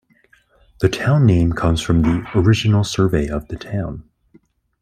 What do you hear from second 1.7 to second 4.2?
from the original survey of the town.